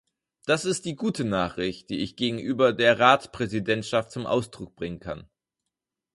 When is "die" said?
0.85-0.95, 1.91-1.99